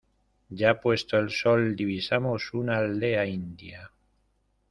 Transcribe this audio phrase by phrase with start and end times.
[0.49, 3.87] ya puesto el sol divisamos una aldea india.